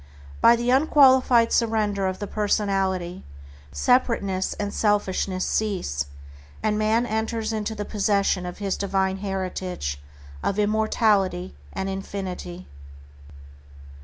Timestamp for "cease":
5.45-6.07